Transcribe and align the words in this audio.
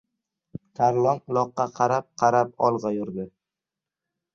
Tarlon 0.79 1.21
uloqqa 1.33 1.69
qarab-qarab 1.77 2.59
olg‘a 2.71 2.97
yurdi. 3.01 3.33